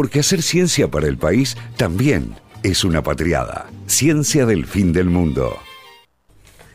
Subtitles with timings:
[0.00, 3.66] Porque hacer ciencia para el país también es una patriada.
[3.84, 5.58] Ciencia del fin del mundo.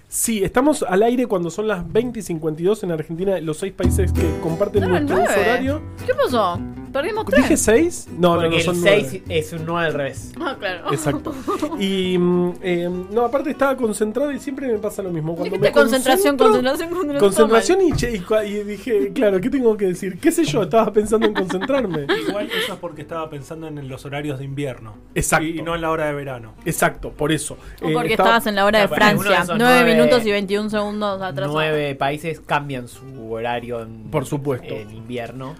[0.07, 4.11] Sí, estamos al aire cuando son las 20 y 52 en Argentina, los seis países
[4.11, 5.81] que comparten No, nuestro horario.
[6.05, 6.59] ¿Qué pasó?
[6.95, 7.61] Perdimos ¿Dije tres.
[7.61, 8.07] 6?
[8.17, 9.07] No, no, Porque no, son el nueve.
[9.09, 10.31] 6 es un 9 al revés.
[10.39, 10.93] Ah, claro.
[10.93, 11.35] Exacto.
[11.79, 15.35] Y mm, eh, no, aparte estaba concentrado y siempre me pasa lo mismo.
[15.35, 17.19] Cuando me concentración, concentro- concentración, concentración.
[17.19, 20.17] Concentración y, che- y cua- y dije, claro, ¿qué tengo que decir?
[20.19, 20.63] ¿Qué sé yo?
[20.63, 22.07] Estaba pensando en concentrarme.
[22.29, 24.95] Igual eso es porque estaba pensando en los horarios de invierno.
[25.15, 25.45] Exacto.
[25.47, 26.53] Y no en la hora de verano.
[26.63, 27.57] Exacto, por eso.
[27.81, 29.43] O Eh, porque estaba- estabas en la hora de Claro, Francia.
[29.43, 31.49] esos 9 nueve- minutos y 21 segundos atrás.
[31.51, 34.73] Nueve países cambian su horario en, Por supuesto.
[34.73, 35.55] en invierno,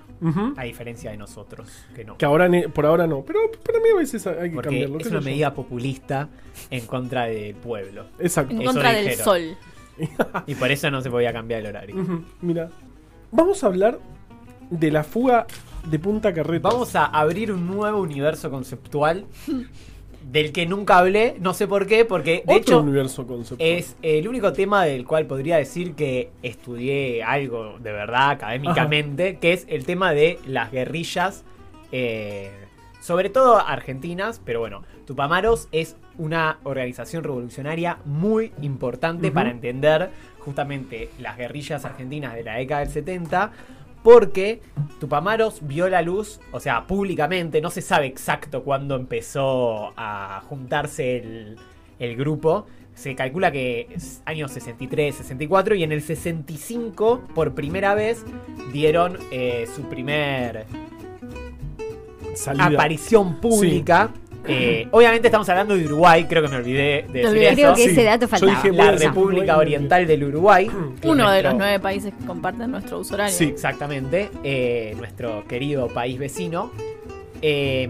[0.58, 2.18] A diferencia de nosotros, que no.
[2.18, 3.24] Que ahora por ahora no.
[3.24, 4.98] Pero para mí a veces hay que Porque cambiarlo.
[5.00, 5.26] es una yo.
[5.26, 6.30] medida populista
[6.70, 8.06] en contra del pueblo.
[8.20, 8.54] Exacto.
[8.54, 9.58] En Eso contra del sol.
[10.48, 11.96] Y por eso no se podía cambiar el horario.
[12.02, 12.70] Ujú, Mira,
[13.32, 14.00] vamos a hablar
[14.70, 15.46] de la fuga
[15.86, 16.70] de Punta Carreta.
[16.70, 19.26] Vamos a abrir un nuevo universo conceptual
[20.32, 23.70] del que nunca hablé, no sé por qué, porque de Otro hecho universo conceptual.
[23.70, 29.54] es el único tema del cual podría decir que estudié algo de verdad académicamente, que
[29.54, 31.44] es el tema de las guerrillas,
[31.92, 32.52] eh,
[33.00, 40.10] sobre todo argentinas, pero bueno, Tupamaros es una organización revolucionaria muy importante para entender
[40.40, 43.52] justamente las guerrillas argentinas de la década del 70.
[44.06, 44.62] Porque
[45.00, 51.18] Tupamaros vio la luz, o sea, públicamente, no se sabe exacto cuándo empezó a juntarse
[51.18, 51.58] el,
[51.98, 52.68] el grupo.
[52.94, 58.24] Se calcula que es años 63, 64 y en el 65 por primera vez
[58.72, 60.68] dieron eh, su primer
[62.36, 62.68] Salida.
[62.68, 64.14] aparición pública.
[64.48, 67.76] Eh, obviamente estamos hablando de Uruguay, creo que me olvidé de decir Creo eso.
[67.76, 68.52] que ese dato yo faltaba.
[68.52, 70.68] dije, La República Oriental del Uruguay.
[71.02, 73.34] que Uno de nuestro- los nueve países que comparten nuestro uso horario.
[73.36, 73.46] Sí.
[73.46, 76.72] Exactamente, eh, nuestro querido país vecino.
[77.42, 77.90] eh,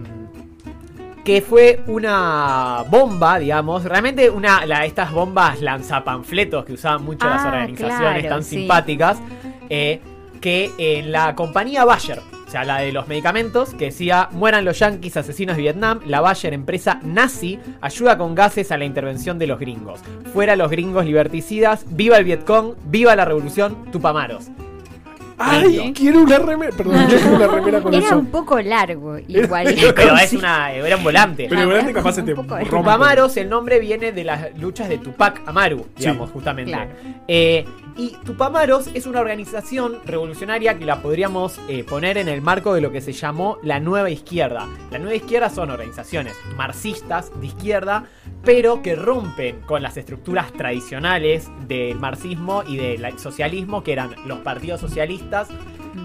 [1.23, 7.41] que fue una bomba, digamos, realmente una la, estas bombas lanzapanfletos que usaban mucho las
[7.43, 8.57] Ah, organizaciones claro, tan sí.
[8.57, 9.17] simpáticas,
[9.69, 10.01] eh,
[10.39, 12.19] que en la compañía Bayer,
[12.55, 16.53] sea, la de los medicamentos, que decía, mueran los yanquis asesinos de Vietnam, la Bayer,
[16.53, 19.99] empresa nazi, ayuda con gases a la intervención de los gringos.
[20.33, 24.47] Fuera los gringos liberticidas, viva el Vietcong, viva la revolución, Tupamaros.
[25.37, 25.91] ¡Ay!
[25.93, 26.71] Quiero una remera.
[26.77, 28.17] Perdón, yo quiero una remera con Era eso.
[28.19, 29.75] un poco largo, igual.
[29.93, 31.47] Pero es una, era un volante.
[31.49, 32.65] Pero Ah, igual te era capaz se te rompe.
[32.69, 36.71] Tupamaros, el nombre viene de las luchas de Tupac Amaru, digamos, justamente.
[36.71, 36.89] claro.
[37.27, 37.65] Eh,
[37.97, 42.81] y Tupamaros es una organización revolucionaria que la podríamos eh, poner en el marco de
[42.81, 44.67] lo que se llamó la nueva izquierda.
[44.91, 48.05] La nueva izquierda son organizaciones marxistas de izquierda,
[48.43, 54.39] pero que rompen con las estructuras tradicionales del marxismo y del socialismo, que eran los
[54.39, 55.47] partidos socialistas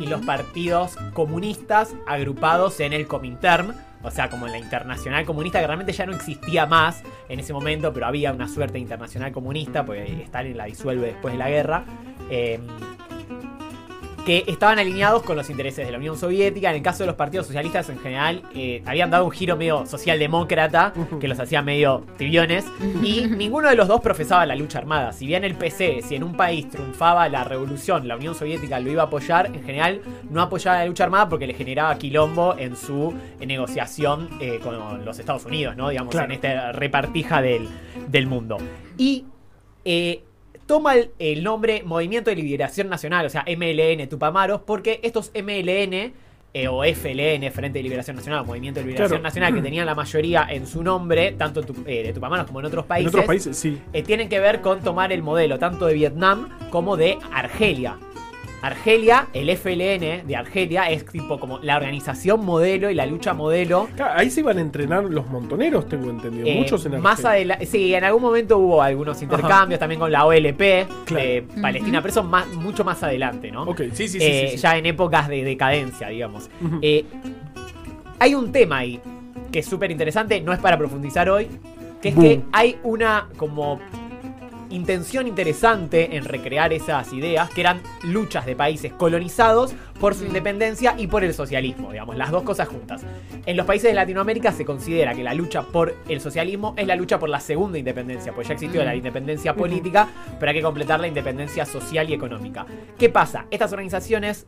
[0.00, 5.60] y los partidos comunistas agrupados en el Comintern, o sea, como en la Internacional Comunista,
[5.60, 9.84] que realmente ya no existía más en ese momento, pero había una suerte Internacional Comunista,
[9.84, 11.84] porque Stalin la disuelve después de la guerra.
[12.30, 12.60] eh,
[14.26, 16.70] que estaban alineados con los intereses de la Unión Soviética.
[16.70, 19.86] En el caso de los partidos socialistas en general, eh, habían dado un giro medio
[19.86, 22.64] socialdemócrata, que los hacía medio tibiones,
[23.02, 25.12] y ninguno de los dos profesaba la lucha armada.
[25.12, 28.90] Si bien el PC, si en un país triunfaba la revolución, la Unión Soviética lo
[28.90, 32.76] iba a apoyar, en general no apoyaba la lucha armada porque le generaba quilombo en
[32.76, 35.88] su eh, negociación eh, con los Estados Unidos, ¿no?
[35.88, 36.26] Digamos, Claro.
[36.26, 37.68] en esta repartija del,
[38.08, 38.58] del mundo.
[38.98, 39.24] Y
[39.84, 40.22] eh,
[40.70, 46.12] toma el, el nombre Movimiento de Liberación Nacional, o sea, MLN Tupamaros, porque estos MLN
[46.54, 49.22] eh, o FLN, Frente de Liberación Nacional, Movimiento de Liberación Claro.
[49.24, 52.66] Nacional, que tenían la mayoría en su nombre, tanto tu- eh, de Tupamaros como en
[52.66, 53.78] otros En países, otros países, sí.
[53.92, 57.98] eh, tienen que ver con tomar el modelo tanto de Vietnam como de Argelia.
[58.62, 63.88] Argelia, el FLN de Argelia, es tipo como la organización modelo y la lucha modelo
[63.96, 66.46] Claro, Ahí se iban a entrenar los montoneros, tengo entendido.
[66.46, 67.30] eh, Muchos en más Argelia.
[67.54, 71.24] adelante, sí, en algún momento hubo algunos intercambios también con la OLP Claro.
[71.24, 73.62] de Palestina, pero eso más, mucho más adelante, ¿no?
[73.62, 74.18] Ok, sí, sí, sí.
[74.20, 74.62] Eh, sí, sí.
[74.62, 76.50] Ya en épocas de decadencia, digamos.
[76.82, 77.04] Eh,
[78.18, 79.00] hay un tema ahí
[79.50, 81.48] que es súper interesante, no es para profundizar hoy,
[82.00, 82.24] que es Boom.
[82.26, 83.80] que hay una como
[84.70, 90.94] intención interesante en recrear esas ideas, que eran luchas de países colonizados por su independencia
[90.96, 93.02] y por el socialismo, digamos, las dos cosas juntas.
[93.44, 96.96] En los países de Latinoamérica se considera que la lucha por el socialismo es la
[96.96, 100.08] lucha por la segunda independencia, pues ya existió la independencia política,
[100.38, 102.64] pero hay que completar la independencia social y económica.
[102.98, 103.46] ¿Qué pasa?
[103.50, 104.46] Estas organizaciones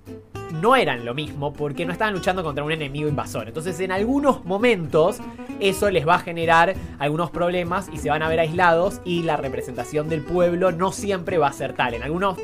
[0.53, 3.49] no eran lo mismo porque no estaban luchando contra un enemigo invasor.
[3.49, 5.19] Entonces, en algunos momentos,
[5.63, 9.37] eso les va a generar algunos problemas y se van a ver aislados y la
[9.37, 11.95] representación del pueblo no siempre va a ser tal.
[11.95, 12.37] En algunos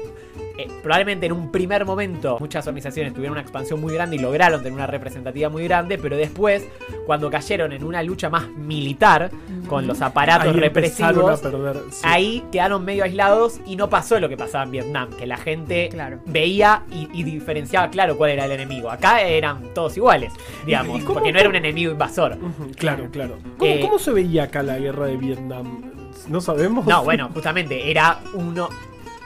[0.59, 4.61] eh, probablemente en un primer momento muchas organizaciones tuvieron una expansión muy grande y lograron
[4.63, 6.67] tener una representatividad muy grande, pero después,
[7.07, 9.31] cuando cayeron en una lucha más militar,
[9.69, 11.77] con los aparatos Ahí represivos, perder.
[11.91, 12.01] sí.
[12.05, 15.89] ahí quedaron medio aislados y no pasó lo que pasaba en Vietnam, que la gente
[15.91, 16.19] Claro.
[16.27, 18.91] veía y, y diferenciaba claro cuál era el enemigo.
[18.91, 20.33] Acá eran todos iguales,
[20.67, 22.37] digamos, cómo- porque no era un enemigo invasor.
[22.77, 23.37] Claro, claro.
[23.57, 25.83] ¿Cómo, Eh, cómo se veía acá la guerra de Vietnam?
[26.29, 26.85] ¿No sabemos?
[26.87, 28.69] No, bueno, justamente era uno.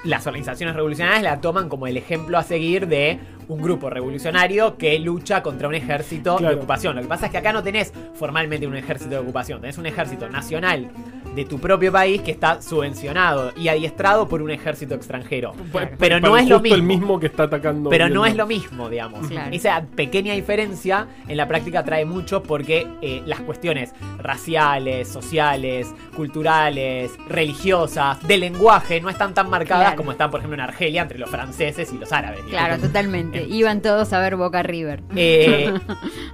[0.04, 3.19] Las organizaciones revolucionarias la toman como el ejemplo a seguir de
[3.49, 6.54] un grupo revolucionario que lucha contra un ejército Claro.
[6.54, 6.96] de ocupación.
[6.96, 9.87] Lo que pasa es que acá no tenés formalmente un ejército de ocupación, tenés un
[9.87, 10.88] ejército nacional
[11.34, 15.52] de tu propio país que está subvencionado y adiestrado por un ejército extranjero.
[15.99, 17.00] Pero no es lo justo el mismo.
[17.00, 17.88] mismo que está atacando.
[17.90, 19.26] Pero no es lo mismo, digamos.
[19.29, 19.50] Claro.
[19.52, 27.12] Esa pequeña diferencia en la práctica trae mucho porque eh, las cuestiones raciales, sociales, culturales,
[27.29, 29.96] religiosas, de lenguaje no están tan marcadas Claro.
[29.96, 32.44] como están, por ejemplo, en Argelia entre los franceses y los árabes.
[32.44, 32.67] digamos.
[32.69, 33.43] Claro, totalmente.
[33.44, 35.02] Iban todos a ver Boca River.
[35.17, 35.73] Eh,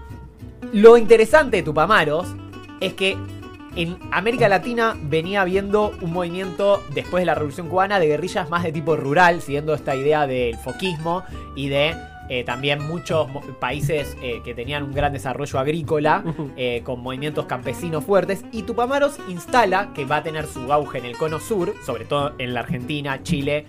[0.72, 2.26] lo interesante de Tupamaros
[2.80, 3.16] es que
[3.76, 8.62] en América Latina venía habiendo un movimiento después de la Revolución Cubana de guerrillas más
[8.62, 11.22] de tipo rural, siguiendo esta idea del foquismo
[11.54, 11.94] y de
[12.28, 13.26] eh, también muchos
[13.58, 16.25] países eh, que tenían un gran desarrollo agrícola,
[16.56, 18.44] eh, con movimientos campesinos fuertes.
[18.52, 22.32] Y Tupamaros instala, que va a tener su auge en el cono sur, sobre todo
[22.38, 23.66] en la Argentina, Chile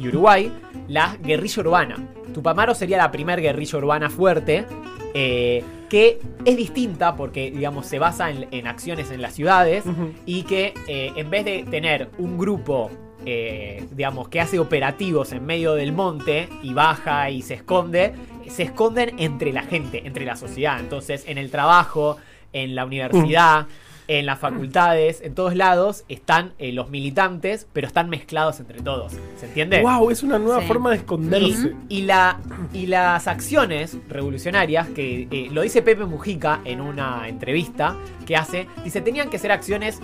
[0.00, 0.52] y Uruguay,
[0.88, 2.08] la guerrilla urbana.
[2.34, 4.66] Tupamaros sería la primer guerrilla urbana fuerte.
[5.12, 9.84] que es distinta porque, digamos, se basa en, en acciones en las ciudades
[10.24, 12.90] y que en vez de tener un grupo,
[13.26, 18.14] eh, digamos, que hace operativos en medio del monte y baja y se esconde,
[18.48, 20.80] se esconden entre la gente, entre la sociedad.
[20.80, 22.16] Entonces, en el trabajo,
[22.52, 23.66] en la universidad,
[24.08, 29.12] en las facultades, en todos lados están eh, los militantes, pero están mezclados entre todos.
[29.38, 29.82] ¿Se entiende?
[29.82, 30.66] Wow, es una nueva Sí.
[30.66, 31.76] forma de esconderse.
[31.88, 32.40] Y, la,
[32.72, 37.94] y las acciones revolucionarias, que eh, lo dice Pepe Mujica en una entrevista
[38.26, 40.00] que hace, dice, tenían que ser acciones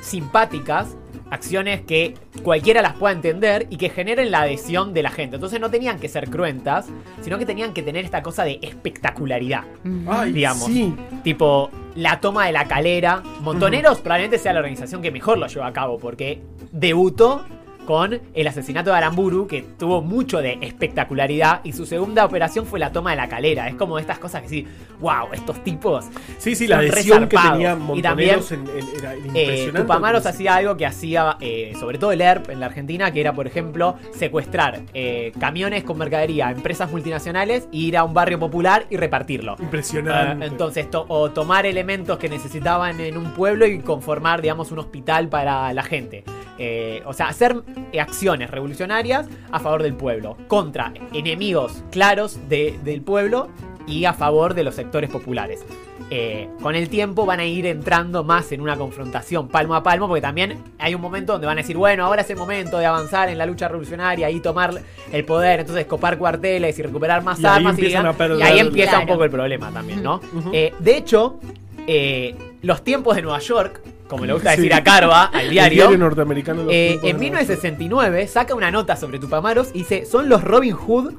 [0.00, 0.96] simpáticas,
[1.30, 5.36] acciones que cualquiera las pueda entender y que generen la adhesión de la gente.
[5.36, 6.86] Entonces no tenían que ser cruentas,
[7.20, 9.64] sino que tenían que tener esta cosa de espectacularidad.
[10.06, 10.66] Ay, Digamos.
[10.66, 10.94] sí.
[11.22, 13.22] Tipo, la toma de la calera.
[13.40, 16.40] Montoneros probablemente sea la organización que mejor lo lleva a cabo porque
[16.72, 17.44] debutó
[17.88, 22.78] con el asesinato de Aramburu, que tuvo mucho de espectacularidad, y su segunda operación fue
[22.78, 23.66] la toma de la calera.
[23.66, 24.66] Es como estas cosas que sí,
[25.00, 26.04] wow, estos tipos.
[26.36, 27.78] Sí, sí, la adhesión que resarpados.
[27.78, 29.80] tenía Y también, en, en- era Eh, impresionante.
[29.80, 33.22] Tupamaros al hacía algo que hacía, eh, sobre todo el ERP en la Argentina, que
[33.22, 38.12] era, por ejemplo, secuestrar eh, camiones con mercadería a empresas multinacionales, e ir a un
[38.12, 39.56] barrio popular y repartirlo.
[39.60, 40.44] Impresionante.
[40.44, 44.78] Eh, entonces, to- o tomar elementos que necesitaban en un pueblo y conformar, digamos, un
[44.80, 46.22] hospital para la gente.
[46.58, 47.56] Eh, o sea, hacer
[48.00, 53.48] acciones revolucionarias a favor del pueblo, contra enemigos claros de- del pueblo
[53.86, 55.64] y a favor de los sectores populares.
[56.10, 60.08] Eh, con el tiempo van a ir entrando más en una confrontación palmo a palmo,
[60.08, 62.86] porque también hay un momento donde van a decir, bueno, ahora es el momento de
[62.86, 64.72] avanzar en la lucha revolucionaria y tomar
[65.12, 67.74] el poder, entonces copar cuarteles y recuperar más Y ahí armas.
[67.78, 68.06] empiezan
[68.38, 70.20] y, ahí empieza un poco el problema también, ¿no?
[70.52, 71.38] Eh, de hecho,
[71.86, 74.56] eh, los tiempos de Nueva York, como le gusta Sí.
[74.62, 76.62] decir a Carva, al El diario, diario norteamericano.
[76.70, 77.20] Eh, en Nueva York.
[77.20, 81.12] 1969 saca una nota sobre Tupamaros y dice, son los Robin Hood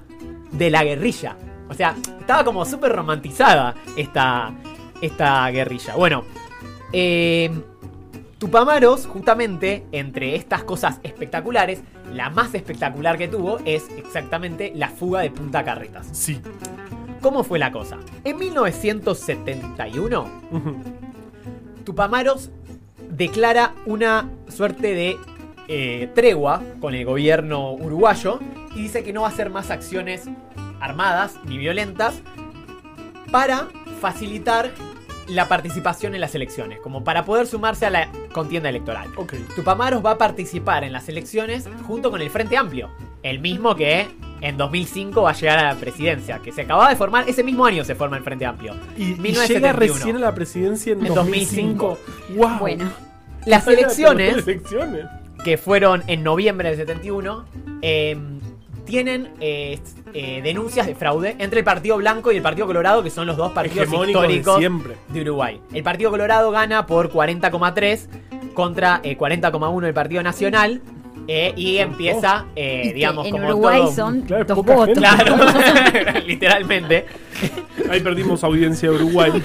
[0.51, 1.37] de la guerrilla.
[1.69, 4.51] O sea, estaba como súper romantizada esta,
[5.01, 5.95] esta guerrilla.
[5.95, 6.23] Bueno,
[6.91, 7.51] eh,
[8.39, 11.81] Tupamaros, justamente, entre estas cosas espectaculares,
[12.13, 16.07] la más espectacular que tuvo es exactamente la fuga de Punta Carretas.
[16.13, 16.41] Sí.
[17.21, 17.97] ¿Cómo fue la cosa?
[18.23, 20.75] En 1971, Ujú.
[21.83, 22.49] Tupamaros
[23.19, 25.17] declara una suerte de
[25.67, 28.39] eh, tregua con el gobierno uruguayo
[28.73, 30.23] y dice que no va a hacer más acciones
[30.79, 32.21] armadas ni violentas
[33.29, 33.67] para
[34.01, 34.71] facilitar
[35.27, 39.09] la participación en las elecciones, como para poder sumarse a la contienda electoral.
[39.15, 39.33] Ok.
[39.53, 42.89] Tupamaros va a participar en las elecciones junto con el Frente Amplio,
[43.21, 44.07] el mismo que
[44.41, 47.65] en 2005 va a llegar a la presidencia, que se acababa de formar, ese mismo
[47.65, 48.73] año se forma el Frente Amplio.
[48.97, 49.93] Y, y llega 1971.
[49.93, 51.97] recién a la presidencia en, En 2005.
[52.35, 52.49] Wow.
[52.59, 52.89] Bueno,
[53.49, 55.05] Las elecciones Las elecciones.
[55.43, 57.45] que fueron en noviembre del 71,
[57.81, 58.17] eh,
[58.85, 59.79] tienen eh,
[60.13, 63.37] eh, denuncias de fraude entre el Partido Blanco y el Partido Colorado, que son los
[63.37, 64.95] dos partidos de históricos siempre.
[65.09, 65.61] de Uruguay.
[65.73, 68.07] El Partido Colorado gana por 40,3
[68.53, 70.81] contra eh, 40,1 del Partido Nacional.
[71.31, 74.85] eh, y empieza, eh, y digamos, en como Uruguay todo- son Claro, dos votos.
[74.87, 74.99] gente.
[75.01, 75.35] Claro,
[76.25, 77.05] literalmente.
[77.91, 79.31] Ahí perdimos audiencia de Uruguay.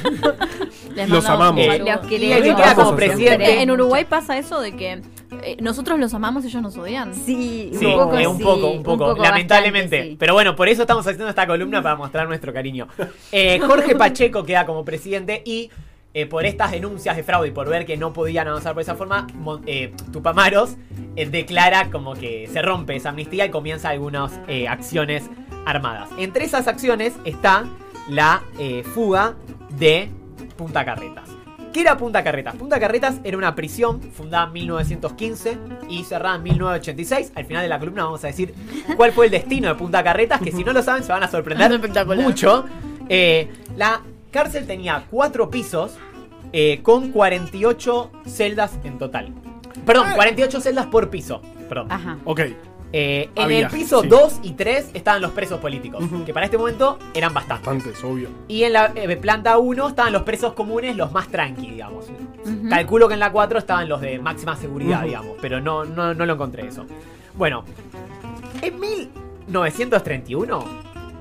[0.94, 1.64] Les Los amamos.
[1.64, 1.78] un Eh.
[1.80, 2.74] Los y queremos.
[2.74, 3.62] como presidente.
[3.62, 5.02] En Uruguay pasa eso de que
[5.42, 7.14] eh, nosotros los amamos, ellos nos odian.
[7.14, 10.02] Sí, Sí, un poco, eh, un sí, poco, un poco, bastante, lamentablemente.
[10.10, 10.16] sí.
[10.18, 12.86] Pero bueno, por eso estamos haciendo esta columna para mostrar nuestro cariño.
[13.32, 15.70] Eh, Jorge Pacheco queda como presidente y
[16.16, 18.94] eh, por estas denuncias de fraude y por ver que no podían avanzar por esa
[18.94, 19.26] forma,
[19.66, 20.76] eh, Tupamaros
[21.16, 25.24] eh, declara como que se rompe esa amnistía y comienza algunas eh, acciones
[25.66, 26.08] armadas.
[26.16, 27.64] Entre esas acciones está
[28.08, 29.34] la eh, fuga
[29.76, 30.08] de
[30.56, 31.28] Punta Carretas.
[31.72, 32.54] ¿Qué era Punta Carretas?
[32.54, 35.58] Punta Carretas era una prisión fundada en 1915
[35.88, 37.32] y cerrada en 1986.
[37.34, 38.54] Al final de la columna vamos a decir
[38.96, 41.28] cuál fue el destino de Punta Carretas, que si no lo saben se van a
[41.28, 41.80] sorprender
[42.16, 42.64] mucho.
[43.08, 45.96] Eh, la cárcel tenía cuatro pisos
[46.52, 49.32] eh, con 48 celdas en total.
[49.84, 51.42] Perdón, 48 celdas por piso.
[51.68, 51.90] Perdón.
[51.90, 52.18] Ajá.
[52.24, 52.40] Ok.
[52.96, 54.06] Eh, en Había, el piso sí.
[54.06, 57.66] 2 y 3 estaban los presos políticos, que para este momento eran bastantes.
[57.66, 58.28] Bastante, es obvio.
[58.46, 62.06] Y en la eh, planta 1 estaban los presos comunes, los más tranqui, digamos.
[62.70, 66.24] Calculo que en la 4 estaban los de máxima seguridad, digamos, pero no, no, no
[66.24, 66.86] lo encontré eso.
[67.34, 67.64] Bueno,
[68.62, 70.64] en 1931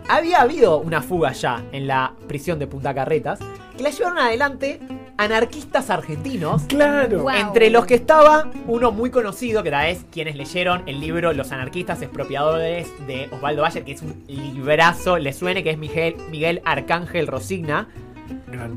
[0.10, 3.40] había habido una fuga ya en la prisión de Punta Carretas
[3.76, 4.80] que la llevaron adelante
[5.24, 6.64] anarquistas argentinos.
[6.64, 7.26] Claro.
[7.32, 11.52] Entre los que estaba uno muy conocido, que tal vez quienes leyeron el libro Los
[11.52, 16.62] anarquistas expropiadores de Osvaldo Bayer, que es un librazo, le suene que es Miguel, Miguel
[16.66, 17.88] Arcángel Rosigna.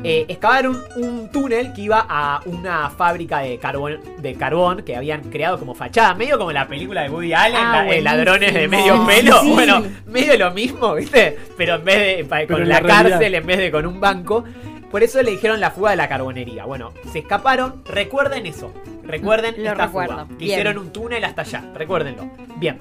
[0.05, 5.21] Eh, excavaron un túnel que iba a una fábrica de carbón, de carbón que habían
[5.31, 8.69] creado como fachada, medio como la película de Woody Allen, Ah, la- eh, ladrones de
[8.69, 9.41] medio pelo.
[9.43, 9.51] Sí.
[9.53, 11.37] Bueno, medio lo mismo, ¿viste?
[11.59, 14.45] Pero en vez de pa- con la, la cárcel, en vez de con un banco.
[14.91, 16.65] Por eso le dijeron la fuga de la carbonería.
[16.65, 17.83] Bueno, se escaparon.
[17.85, 18.73] Recuerden eso.
[19.03, 20.13] Recuerden Lo esta recuerdo.
[20.15, 20.29] fuga.
[20.29, 20.51] Que Bien.
[20.51, 21.65] hicieron un túnel hasta allá.
[21.75, 22.31] Recuérdenlo.
[22.57, 22.79] Bien.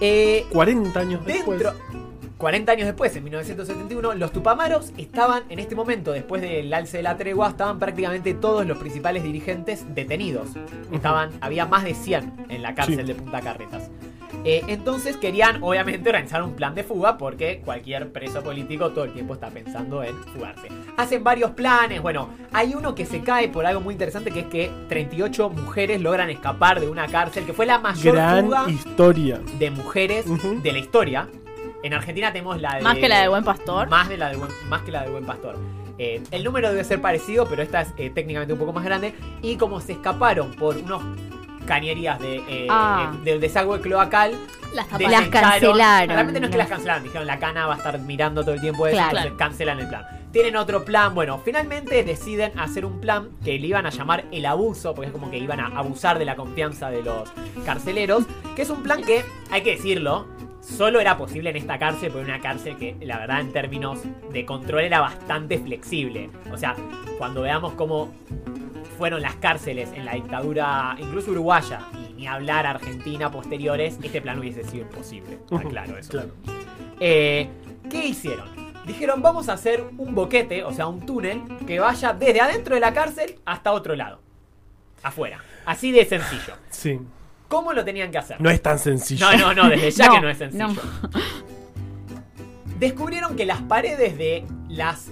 [0.00, 1.58] Eh, 40 años después.
[1.60, 1.78] Dentro,
[2.38, 7.02] 40 años después, en 1971, los Tupamaros estaban, en este momento, después del alce de
[7.02, 10.48] la tregua, estaban prácticamente todos los principales dirigentes detenidos.
[10.90, 13.02] Estaban, había más de 100 en la cárcel Sí.
[13.02, 13.90] de Punta Carretas.
[14.44, 19.12] Eh, entonces querían, obviamente, organizar un plan de fuga porque cualquier preso político todo el
[19.12, 20.68] tiempo está pensando en fugarse.
[20.96, 24.46] Hacen varios planes, bueno, hay uno que se cae por algo muy interesante que es
[24.46, 29.40] que 38 mujeres logran escapar de una cárcel que fue la mayor Gran fuga historia.
[29.58, 30.24] de mujeres
[30.62, 31.28] de la historia.
[31.82, 32.82] En Argentina tenemos la de.
[32.82, 33.88] Más que la de Buen Pastor.
[33.88, 35.56] Más, de la de buen, más que la de Buen Pastor.
[35.98, 39.14] Eh, el número debe ser parecido, pero esta es eh, técnicamente un poco más grande.
[39.42, 41.02] Y como se escaparon por unos
[41.70, 43.12] cañerías de, eh, Ah.
[43.14, 44.32] eh, del desagüe cloacal,
[44.74, 45.08] Las tapas.
[45.10, 46.08] Las cancelaron.
[46.14, 48.60] Realmente no es que las cancelaron, dijeron la cana va a estar mirando todo el
[48.60, 49.10] tiempo eso, Claro.
[49.18, 50.04] entonces cancelan el plan.
[50.32, 54.46] Tienen otro plan, bueno, finalmente deciden hacer un plan que le iban a llamar el
[54.46, 57.28] abuso, porque es como que iban a abusar de la confianza de los
[57.64, 58.24] carceleros,
[58.56, 60.26] que es un plan que, hay que decirlo,
[60.60, 64.00] solo era posible en esta cárcel, porque era una cárcel que la verdad en términos
[64.32, 66.30] de control era bastante flexible.
[66.52, 66.74] O sea,
[67.18, 68.12] cuando veamos cómo
[69.00, 74.38] fueron las cárceles en la dictadura, incluso uruguaya, y ni hablar argentina posteriores, este plan
[74.38, 75.36] hubiese sido imposible.
[75.36, 76.10] Está Ujú, claro eso.
[76.10, 76.34] Claro.
[77.00, 77.48] Eh,
[77.90, 78.46] ¿Qué hicieron?
[78.86, 82.82] Dijeron, vamos a hacer un boquete, o sea, un túnel, que vaya desde adentro de
[82.82, 84.20] la cárcel hasta otro lado.
[85.02, 85.40] Afuera.
[85.64, 86.52] Así de sencillo.
[86.68, 87.00] Sí.
[87.48, 88.38] ¿Cómo lo tenían que hacer?
[88.38, 89.24] No es tan sencillo.
[89.32, 90.68] No, no, no, desde ya No, que no es sencillo.
[90.68, 90.74] no.
[92.78, 95.08] Descubrieron que las paredes de las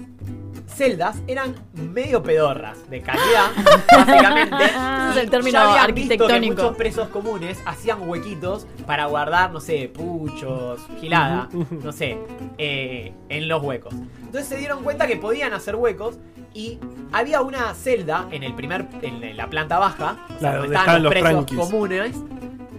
[0.69, 3.51] celdas eran medio pedorras de calidad,
[3.97, 4.65] básicamente.
[4.65, 6.63] Ese es el término ya habían visto que arquitectónico.
[6.63, 11.49] muchos presos comunes hacían huequitos para guardar, no sé, puchos, gilada,
[11.83, 12.19] no sé,
[12.59, 13.95] eh, en los huecos.
[14.21, 16.19] Entonces se dieron cuenta que podían hacer huecos
[16.55, 16.79] y
[17.13, 21.15] había una celda en el primer, en la planta baja, o sea, donde estaban los
[21.15, 22.17] los presos comunes,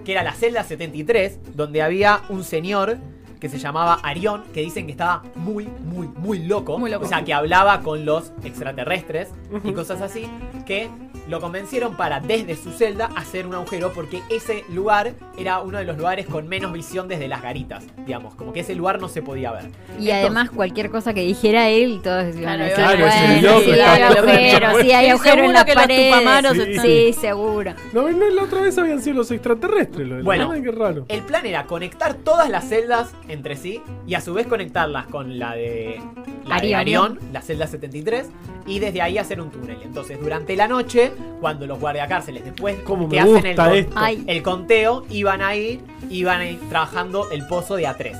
[0.05, 2.97] que era la celda 73, donde había un señor
[3.39, 6.77] que se llamaba Arión, que dicen que estaba muy, muy, muy loco.
[6.77, 7.05] Muy loco.
[7.05, 9.29] O sea, que hablaba con los extraterrestres
[9.63, 10.27] y cosas así,
[10.65, 10.89] que
[11.27, 15.85] lo convencieron para desde su celda hacer un agujero porque ese lugar era uno de
[15.85, 19.21] los lugares con menos visión desde las garitas, digamos, como que ese lugar no se
[19.21, 19.69] podía ver.
[19.99, 23.41] Y además cualquier cosa que dijera él, todos iban Claro, decir, claro, bueno, ese sí,
[23.45, 24.81] loco hay agujero, loco.
[24.81, 27.73] sí hay Sí, agujero en las que tupamaros sí, están- seguro.
[27.93, 30.07] No, no, la otra vez habían sido los extraterrestres.
[30.07, 30.47] Lo de la Bueno.
[30.47, 31.05] nave, qué raro.
[31.09, 35.39] El plan era conectar todas las celdas entre sí y a su vez conectarlas con
[35.39, 36.01] la de,
[36.45, 37.19] la de Arión.
[37.31, 38.29] La celda 73,
[38.65, 39.77] y desde ahí hacer un túnel.
[39.83, 43.77] Entonces, durante la noche, cuando los guardiacárceles después Cómo que me hacen el, gusta con-
[43.77, 43.93] esto.
[43.95, 48.15] Ay, el conteo, iban a ir, iban a ir trabajando el pozo de A3.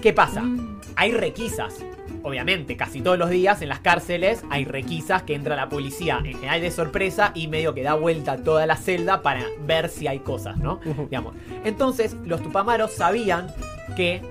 [0.00, 0.42] ¿Qué pasa?
[0.42, 0.80] Mm.
[0.96, 1.84] Hay requisas.
[2.22, 6.32] Obviamente, casi todos los días en las cárceles hay requisas que entra la policía en
[6.32, 10.20] general de sorpresa y medio que da vuelta toda la celda para ver si hay
[10.20, 10.80] cosas, ¿no?
[11.10, 11.34] Digamos.
[11.64, 13.48] Entonces, los tupamaros sabían
[13.94, 14.22] que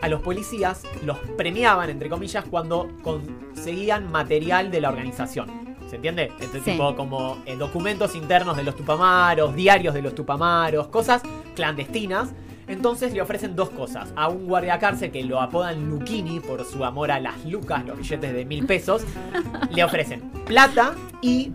[0.00, 5.76] a los policías los premiaban, entre comillas, cuando conseguían material de la organización.
[5.88, 6.30] ¿Se entiende?
[6.40, 6.72] Este Sí.
[6.72, 11.22] tipo como eh, documentos internos de los tupamaros, diarios de los tupamaros, cosas
[11.56, 12.30] clandestinas.
[12.66, 14.12] Entonces le ofrecen dos cosas.
[14.14, 17.96] A un guardia cárcel que lo apodan Luchini por su amor a las lucas, los
[17.96, 19.02] billetes de mil pesos.
[19.70, 21.52] le ofrecen plata y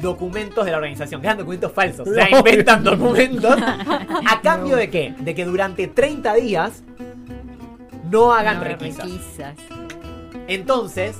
[0.00, 1.20] documentos de la organización.
[1.20, 2.06] Que eran documentos falsos.
[2.08, 3.56] O sea, inventan documentos.
[4.30, 5.14] ¿A cambio de qué?
[5.18, 6.84] De que durante 30 días
[8.10, 9.04] no hagan No, requisas.
[9.04, 9.56] requisas.
[10.48, 11.16] Entonces,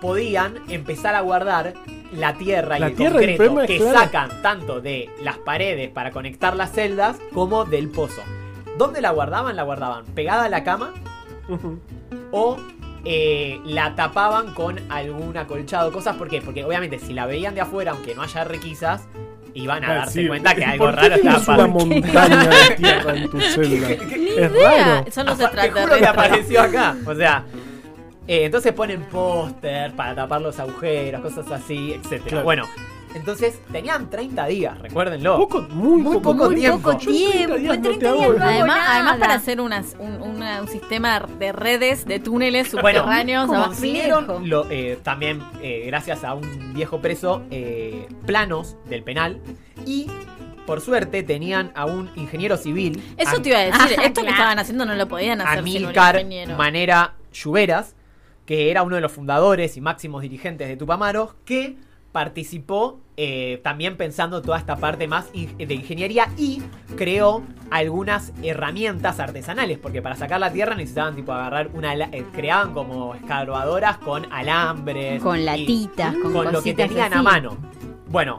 [0.00, 1.74] podían empezar a guardar
[2.12, 3.98] la tierra La y el tierra, concreto que claro.
[3.98, 8.22] sacan tanto de las paredes para conectar las celdas como del pozo.
[8.78, 9.56] ¿Dónde la guardaban?
[9.56, 10.92] La guardaban pegada a la cama
[12.30, 12.56] o
[13.04, 16.16] eh, la tapaban con algún acolchado, cosas.
[16.16, 16.40] ¿Por qué?
[16.40, 19.06] Porque obviamente si la veían de afuera, aunque no haya requisas,
[19.54, 20.26] iban a Ah, darse sí.
[20.28, 21.86] cuenta que ¿Y algo por qué raro estaba tienes una pasando.
[21.86, 23.90] montaña de tierra en tu celda?
[23.90, 25.04] Es raro.
[25.06, 26.96] Los Apa- Te juro que apareció acá.
[27.06, 27.44] O sea,
[28.26, 32.28] eh, entonces ponen póster para tapar los agujeros, cosas así, etcétera.
[32.30, 32.44] Claro.
[32.44, 32.68] Bueno,
[33.14, 35.36] entonces tenían 30 días, recuérdenlo.
[35.38, 36.98] Poco, muy, Muy poco, poco muy tiempo.
[36.98, 39.96] Yo en 30 días no te 30 hago- días no Además, además para hacer unas-
[39.98, 43.46] un, una- un sistema de redes, de túneles subterráneos.
[43.46, 49.40] Bueno, consiguieron lo- eh, también, eh, gracias a un viejo preso, eh, planos del penal
[49.86, 50.08] y,
[50.66, 53.02] por suerte, tenían a un ingeniero civil.
[53.16, 53.74] Eso te iba a decir.
[53.98, 54.30] Ah, Esto que claro.
[54.30, 56.56] estaban haciendo no lo podían hacer sin un Amílcar ingeniero.
[56.56, 57.94] Manera Lluveras,
[58.46, 61.76] que era uno de los fundadores y máximos dirigentes de Tupamaros, que
[62.12, 66.62] participó eh, también pensando toda esta parte más de ingeniería y
[66.96, 71.94] creó algunas herramientas artesanales, porque para sacar la tierra necesitaban tipo agarrar una...
[71.94, 75.22] eh, creaban como escarbadoras con alambres.
[75.22, 77.18] Con y- latitas, con, con lo que tenían así.
[77.18, 77.56] a mano.
[78.08, 78.38] Bueno,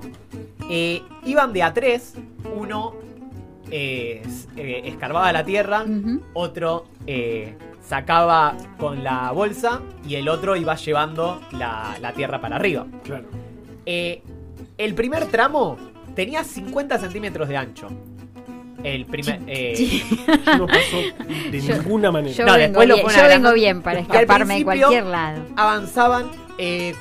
[0.70, 2.16] eh, iban de a tres,
[2.56, 2.96] uno
[3.72, 4.22] eh,
[4.58, 5.86] eh, escarbaba la tierra,
[6.34, 12.56] otro eh, sacaba con la bolsa y el otro iba llevando la, la tierra para
[12.56, 12.86] arriba.
[13.04, 13.26] Claro.
[13.86, 14.22] Eh,
[14.78, 15.78] el primer tramo
[16.16, 17.88] tenía 50 centímetros de ancho.
[18.84, 19.42] El primer...
[19.48, 20.04] eh,
[20.58, 20.98] No pasó
[21.52, 22.36] de Yo- ninguna manera.
[22.36, 25.42] Yo, No, vengo después lo bien, yo vengo bien para escaparme de cualquier lado.
[25.56, 26.28] avanzaban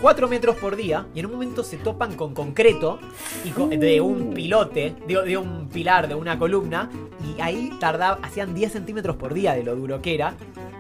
[0.00, 2.98] 4 metros por día y en un momento se topan con concreto
[3.44, 6.90] y co- de un pilote, de, de un pilar, de una columna,
[7.36, 10.34] y ahí tardaba, hacían 10 centímetros por día de lo duro que era.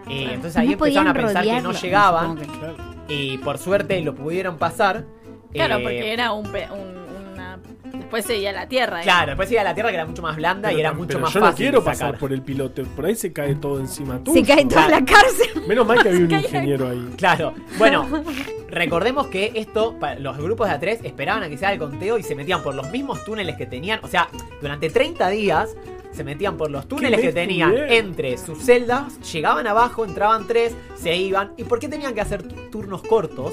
[0.08, 2.38] Eh, entonces ahí No empezaron a podían pensar que no llegaban
[3.08, 5.04] y por suerte lo pudieron pasar.
[5.54, 7.58] Claro, Eh, porque era un, pe- un- una.
[7.92, 9.00] Después seguía la tierra.
[9.00, 9.04] ¿eh?
[9.04, 11.20] Claro, después iba a la tierra que era mucho más blanda y era mucho pero
[11.20, 11.52] más yo fácil.
[11.52, 11.92] no quiero sacar.
[11.92, 12.82] pasar por el pilote.
[12.84, 14.40] Por ahí se cae todo encima tuyo.
[14.40, 15.62] Se cae toda la cárcel.
[15.68, 17.10] Menos mal que había un ingeniero ahí.
[17.16, 18.06] Claro, bueno,
[18.68, 22.22] recordemos que esto, los grupos de A3 esperaban a que se haga el conteo y
[22.22, 24.00] se metían por los mismos túneles que tenían.
[24.02, 24.28] O sea,
[24.60, 25.74] durante 30 días
[26.12, 30.74] se metían por los túneles ¿Qué que tenían entre sus celdas, llegaban abajo, entraban tres,
[30.96, 31.52] se iban.
[31.56, 33.52] ¿Y por qué tenían que hacer tu- turnos cortos?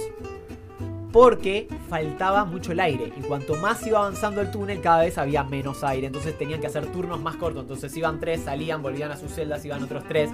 [1.11, 3.11] Porque faltaba mucho el aire.
[3.17, 6.07] Y cuanto más iba avanzando el túnel, cada vez había menos aire.
[6.07, 7.63] Entonces tenían que hacer turnos más cortos.
[7.63, 10.29] Entonces iban tres, salían, volvían a sus celdas, iban otros tres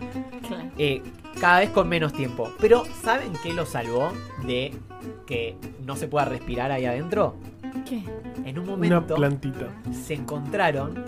[0.47, 0.69] Claro.
[0.77, 1.01] eh,
[1.39, 2.51] cada vez con menos tiempo.
[2.59, 4.11] Pero ¿saben qué lo salvó
[4.45, 4.73] de
[5.25, 7.35] que no se pueda respirar ahí adentro?
[7.87, 8.03] ¿Qué?
[8.45, 9.67] En un Una momento plantita.
[10.05, 11.03] se encontraron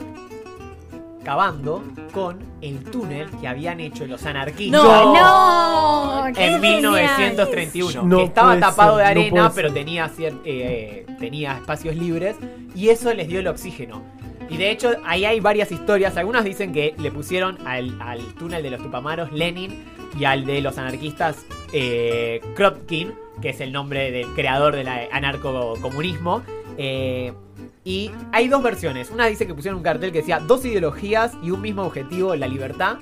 [1.24, 4.82] cavando con el túnel que habían hecho los anarquistas.
[4.84, 6.28] No.
[6.28, 6.62] En genial.
[6.62, 12.36] 1931, No que estaba tapado ser, de arena, pero tenía, cier- eh, tenía espacios libres
[12.76, 14.02] y eso les dio el oxígeno.
[14.50, 16.18] Y de hecho, ahí hay varias historias.
[16.18, 19.86] Algunas dicen que le pusieron al, al túnel de los Tupamaros Lenin
[20.20, 26.42] y al de los anarquistas eh, Kropotkin, que es el nombre del creador del anarcocomunismo.
[26.78, 27.34] Eh,
[27.90, 29.10] y hay dos versiones.
[29.10, 32.48] Una dice que pusieron un cartel que decía dos ideologías y un mismo objetivo, la
[32.48, 32.98] libertad.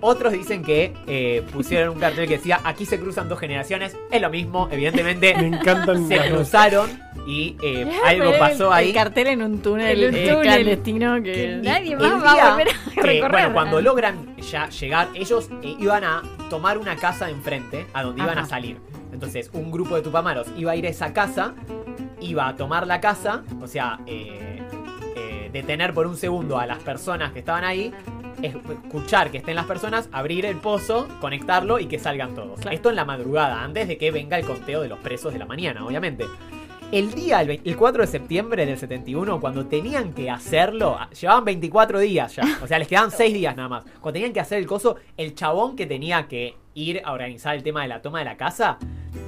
[0.00, 3.96] Otros dicen que eh, pusieron un cartel que decía aquí se cruzan dos generaciones.
[4.10, 5.32] Es lo mismo, evidentemente.
[5.38, 6.90] Me encantan se cruzaron
[7.24, 8.88] y eh, algo pasó el, ahí.
[8.88, 10.42] El cartel en un túnel, En un eh, túnel.
[10.42, 11.44] clandestino que.
[11.44, 15.76] Y Nadie más va a volver a que, bueno, cuando logran ya llegar, ellos eh,
[15.78, 18.78] iban a tomar una casa de enfrente a donde iban a salir.
[19.12, 21.54] Entonces, un grupo de tupamaros iba a ir a esa casa,
[22.22, 24.62] iba a tomar la casa, o sea, eh,
[25.16, 27.92] eh, detener por un segundo a las personas que estaban ahí,
[28.42, 32.60] es- escuchar que estén las personas, abrir el pozo, conectarlo y que salgan todos.
[32.60, 32.74] Claro.
[32.74, 35.46] Esto en la madrugada, antes de que venga el conteo de los presos de la
[35.46, 36.24] mañana, obviamente.
[36.90, 41.98] El día, el 4 de septiembre del 71, cuando tenían que hacerlo, ah, llevaban 24
[42.00, 43.84] días ya, o sea, les quedaban 6 días nada más.
[44.00, 47.62] Cuando tenían que hacer el coso, el chabón que tenía que ir a organizar el
[47.62, 48.76] tema de la toma de la casa,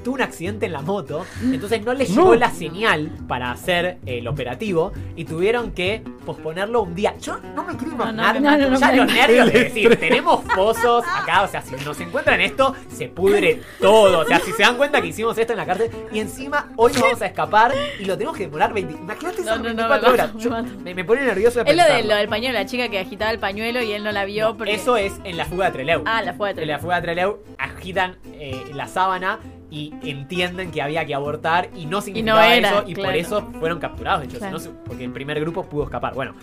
[0.03, 2.35] tuvo un accidente en la moto, entonces no le llegó No.
[2.35, 7.15] la señal para hacer el operativo y tuvieron que posponerlo un día.
[7.21, 11.43] Yo no me quiero imaginar no, no, ya los nervios de decir, tenemos pozos acá,
[11.43, 15.01] o sea, si nos encuentran esto, se pudre todo, o sea, si se dan cuenta
[15.01, 18.17] que hicimos esto en la cárcel y encima hoy nos vamos a escapar y lo
[18.17, 20.31] tenemos que demorar 20, imagínate esas No, no, no, 24 me horas.
[20.37, 20.51] Yo-
[20.83, 22.11] me me, pone nervioso de Es lo, de, pensarlo.
[22.11, 24.57] lo del pañuelo, la chica que agitaba el pañuelo y él no la vio.
[24.57, 24.75] Porque...
[24.75, 26.03] Eso es en la fuga de Trelew.
[26.07, 26.73] Ah, la fuga de En Trelew.
[26.77, 29.39] la fuga de Trelew agitan eh, la sábana
[29.75, 33.09] y entienden que había que abortar y no significaba era, eso y claro.
[33.11, 34.59] por eso fueron capturados, de hecho, Claro.
[34.61, 36.15] si no se- porque el primer grupo pudo escapar.
[36.15, 36.35] Bueno,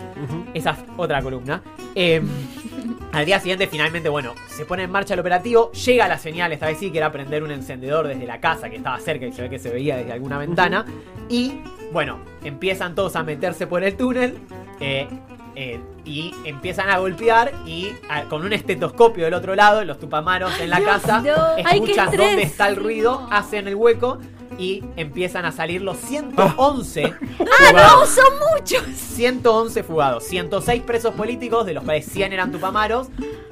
[0.54, 1.62] esa es otra columna.
[1.96, 2.22] Eh,
[3.14, 5.72] al día siguiente, finalmente, bueno, se pone en marcha el operativo.
[5.72, 8.76] Llega la señal, esta vez sí, que era prender un encendedor desde la casa que
[8.76, 10.86] estaba cerca y se ve que se veía desde alguna ventana.
[11.30, 11.54] Y,
[11.94, 14.38] bueno, empiezan todos a meterse por el túnel.
[14.84, 15.08] eh,
[15.56, 20.60] eh, y empiezan a golpear y a- con un estetoscopio del otro lado, los tupamaros
[20.60, 21.58] en la casa no.
[21.58, 23.32] Escuchan dónde está el ruido, No.
[23.36, 24.18] hacen el hueco
[24.58, 27.46] y empiezan a salir los 111 ¡Ah, no!
[27.70, 28.10] fugados.
[28.10, 28.84] ¡Son muchos!
[28.96, 33.08] 111 fugados, 106 presos políticos, de los cuales 100 eran tupamaros,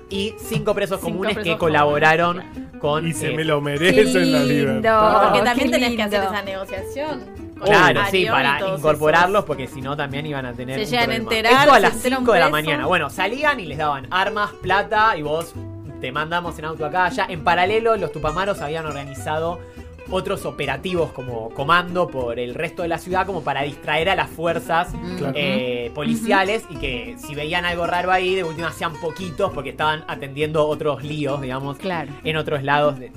[0.10, 3.08] y 5 presos Cinco comunes que colaboraron comunes, con...
[3.08, 5.24] Y se eh, me lo merecen la libertad.
[5.24, 7.49] Porque también tenés que hacer esa negociación.
[7.66, 9.46] Claro, sí, para incorporarlos, esos.
[9.46, 10.76] porque si no también iban a tener.
[10.80, 11.32] Se un llegan a problema.
[11.36, 12.86] enterar, Esto a se las enteran 5 de la mañana.
[12.86, 15.54] Bueno, salían y les daban armas, plata, y vos
[16.02, 17.26] te mandamos en auto acá, allá.
[17.30, 19.60] En paralelo, los tupamaros habían organizado
[20.12, 24.28] otros operativos como comando por el resto de la ciudad, como para distraer a las
[24.28, 24.88] fuerzas
[25.20, 25.34] Claro.
[25.36, 30.04] eh, policiales y que si veían algo raro ahí, de última hacían poquitos porque estaban
[30.08, 32.12] atendiendo otros líos, digamos, Claro.
[32.24, 32.98] en otros lados.
[32.98, 33.12] de-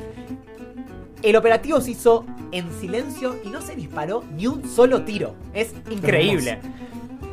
[1.23, 5.35] El operativo se hizo en silencio y no se disparó ni un solo tiro.
[5.55, 6.59] Es increíble.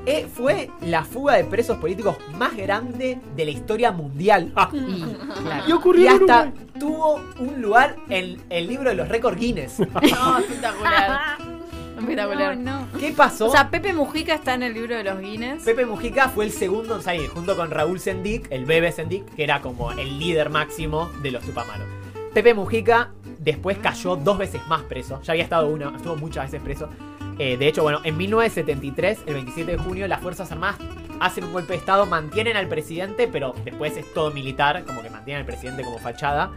[0.06, 4.54] Eh, fue la fuga de presos políticos más grande de la historia mundial.
[4.74, 5.04] Y,
[5.44, 5.64] claro.
[5.68, 6.68] Y ocurrió Y en hasta Uruguay.
[6.80, 9.80] tuvo un lugar en el libro de los récords Guinness.
[9.80, 11.38] No, espectacular.
[12.00, 12.58] Espectacular.
[12.58, 12.88] No, no.
[12.98, 13.48] ¿Qué pasó?
[13.48, 15.64] O sea, Pepe Mujica está en el libro de los Guinness.
[15.64, 19.44] Pepe Mujica fue el segundo en salir, junto con Raúl Sendik, el bebé Sendik, que
[19.44, 21.86] era como el líder máximo de los Tupamaros.
[22.34, 25.22] Pepe Mujica después cayó dos veces más preso.
[25.24, 26.90] Ya había estado una, estuvo muchas veces preso.
[27.38, 30.78] Eh, de hecho, bueno, en 1973, el 27 de junio, las Fuerzas Armadas
[31.22, 35.10] hacen un golpe de Estado, mantienen al presidente, pero después es todo militar, como que
[35.10, 36.52] mantienen al presidente como fachada,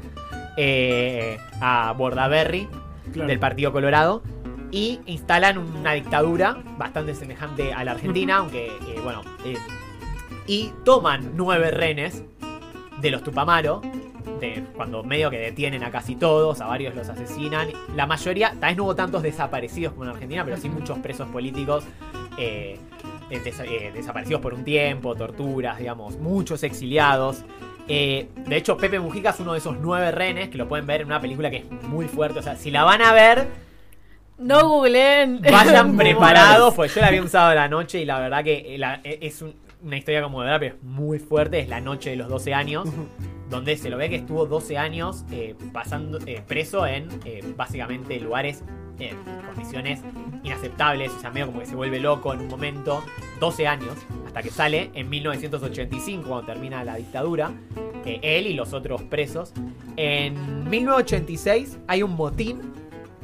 [0.56, 2.68] eh, a Bordaberry,
[3.12, 3.28] Claro.
[3.28, 4.22] del Partido Colorado
[4.70, 9.22] y instalan una dictadura bastante semejante a la Argentina, aunque, eh, bueno,
[10.46, 12.22] y toman nueve rehenes
[13.00, 13.82] de los Tupamaro,
[14.76, 17.68] cuando medio que detienen a casi todos, a varios los asesinan.
[17.96, 21.28] La mayoría, tal vez no hubo tantos desaparecidos como en Argentina, pero sí muchos presos
[21.28, 21.84] políticos.
[22.38, 22.78] eh,
[23.30, 27.44] eh, des- eh, desaparecidos por un tiempo, torturas, digamos, muchos exiliados.
[27.88, 31.02] Eh, de hecho, Pepe Mujica es uno de esos nueve rehenes que lo pueden ver
[31.02, 32.38] en una película que es muy fuerte.
[32.38, 33.48] O sea, si la van a ver,
[34.38, 35.40] No googleen.
[35.42, 39.00] vayan preparados, pues yo la un sábado a la noche y la verdad que la-
[39.04, 41.60] es un- una historia como de verdad, pero es muy fuerte.
[41.60, 42.88] Es la noche de los 12 años,
[43.50, 48.18] donde se lo ve que estuvo 12 años eh, pasando eh, preso en eh, básicamente
[48.20, 48.62] lugares
[48.98, 49.16] en
[49.46, 50.00] condiciones
[50.42, 51.12] inaceptables.
[51.12, 53.02] O sea, medio como que se vuelve loco en un momento.
[53.40, 53.94] 12 años,
[54.26, 57.52] hasta que sale en 1985, cuando termina la dictadura.
[58.04, 59.52] él y los otros presos.
[59.96, 62.72] En 1986 hay un motín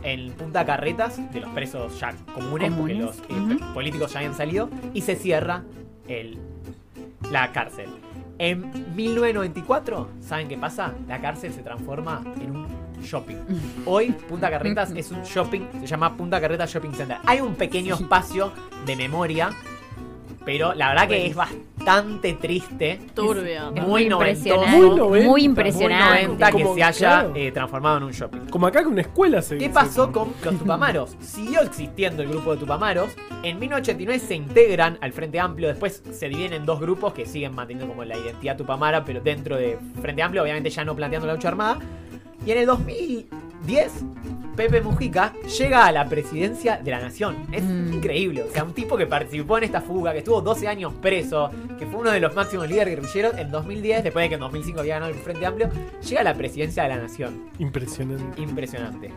[0.03, 3.75] en Punta Carretas de los presos ya comunes, porque Comunes, los eh, ujú.
[3.75, 5.65] políticos ya habían salido, y se cierra
[6.09, 6.39] el,
[7.31, 7.89] la cárcel.
[8.39, 10.95] En 1994, ¿saben qué pasa?
[11.09, 12.67] La cárcel se transforma en un
[13.03, 13.37] shopping.
[13.85, 17.19] Hoy Punta Carretas es un shopping, se llama Punta Carretas Shopping Center.
[17.27, 18.53] Hay un pequeño espacio
[18.87, 19.51] de memoria,
[20.49, 22.99] pero la verdad que es bastante triste.
[23.13, 23.69] Turbio.
[23.75, 24.49] Es muy muy noventoso.
[24.49, 24.77] impresionante.
[24.79, 26.23] Muy noventa, Muy Muy impresionante.
[26.29, 27.33] 90 que Como- se haya claro.
[27.37, 28.39] eh, transformado en un shopping.
[28.49, 31.17] Como acá que una escuela se ¿Qué pasó con los Tupamaros?
[31.21, 33.11] Siguió existiendo el grupo de Tupamaros.
[33.43, 35.69] En 1989 se integran al Frente Amplio.
[35.69, 39.55] Después se dividen en dos grupos que siguen manteniendo como la identidad Tupamara, pero dentro
[39.59, 41.79] de Frente Amplio, obviamente ya no planteando la lucha armada.
[42.47, 43.93] Y en el 2010,
[44.57, 47.37] Pepe Mujica llega a la presidencia de la nación.
[47.53, 47.93] Es Mm.
[47.95, 48.43] increíble.
[48.43, 51.87] O sea, un tipo que participó en esta fuga, que estuvo 12 años preso, que
[51.87, 54.95] fue uno de los máximos líderes guerrilleros en 2010, después de que en 2005 había
[54.95, 55.69] ganado el Frente Amplio,
[56.09, 57.45] llega a la presidencia de la nación.
[57.59, 58.41] Impresionante.
[58.43, 59.11] Impresionante.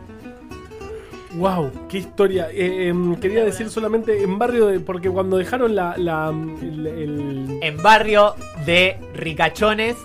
[1.34, 2.48] Wow, qué historia.
[2.52, 4.80] Eh, em, quería decir solamente en barrio de.
[4.80, 5.96] Porque cuando dejaron la.
[5.96, 8.34] la el, el- En barrio
[8.66, 9.96] de ricachones,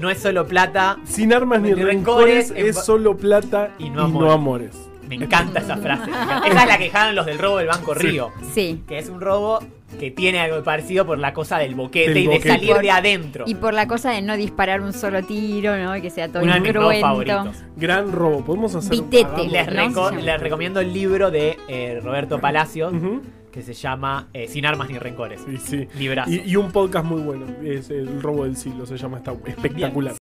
[0.00, 0.96] no es solo plata.
[1.04, 4.34] sin armas ni rencores, rencores, en es solo plata y y no no, amores.
[4.34, 4.76] amores.
[5.08, 6.08] Me encanta esa frase.
[6.10, 7.94] Esa es la que dejaron los del robo del Banco.
[7.94, 8.30] Río.
[8.54, 8.82] Sí.
[8.86, 9.58] Que es un robo
[9.98, 12.48] que tiene algo parecido por la cosa del boquete Del y boquete.
[12.48, 13.44] de salir de adentro.
[13.48, 15.96] Y por la cosa de no disparar un solo tiro, ¿no?
[15.96, 17.32] Y que sea todo Uno de mis nuevos incruento.
[17.34, 17.64] favoritos.
[17.76, 18.44] Gran robo.
[18.44, 19.24] Podemos hacer Vitete.
[19.26, 19.72] hagamos- Les, ¿no?
[19.72, 24.66] reco- les recomiendo el libro de eh, Roberto Palacios Ujú que se llama eh, Sin
[24.66, 25.40] Armas ni Rencores.
[25.44, 25.88] Sí, sí.
[26.26, 30.14] Y, un podcast muy bueno, es El Robo del Siglo, se llama, está espectacular.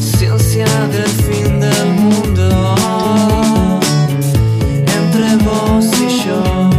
[0.00, 2.76] Ciencia del fin del mundo,
[4.86, 6.70] entre vos y yo.